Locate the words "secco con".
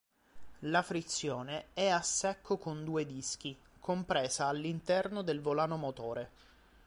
2.01-2.83